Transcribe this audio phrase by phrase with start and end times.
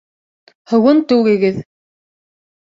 [0.71, 1.61] Һыуын түгегеҙ